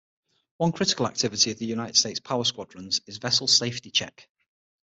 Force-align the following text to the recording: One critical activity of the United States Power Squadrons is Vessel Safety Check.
One 0.57 0.71
critical 0.71 1.05
activity 1.07 1.51
of 1.51 1.59
the 1.59 1.67
United 1.67 1.95
States 1.95 2.19
Power 2.19 2.43
Squadrons 2.43 3.01
is 3.05 3.19
Vessel 3.19 3.47
Safety 3.47 3.91
Check. 3.91 4.27